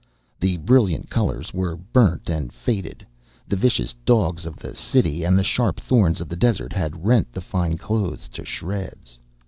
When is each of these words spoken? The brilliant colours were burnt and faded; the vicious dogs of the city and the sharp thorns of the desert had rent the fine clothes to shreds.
The 0.39 0.57
brilliant 0.57 1.11
colours 1.11 1.53
were 1.53 1.75
burnt 1.75 2.27
and 2.27 2.51
faded; 2.51 3.05
the 3.47 3.55
vicious 3.55 3.93
dogs 4.03 4.47
of 4.47 4.55
the 4.55 4.75
city 4.75 5.23
and 5.23 5.37
the 5.37 5.43
sharp 5.43 5.79
thorns 5.79 6.19
of 6.19 6.27
the 6.27 6.35
desert 6.35 6.73
had 6.73 7.05
rent 7.05 7.31
the 7.31 7.39
fine 7.41 7.77
clothes 7.77 8.27
to 8.29 8.43
shreds. 8.43 9.19